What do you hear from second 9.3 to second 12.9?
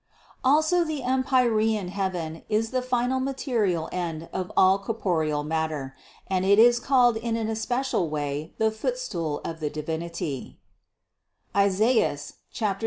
of the Divinity (Isaias 66, 1).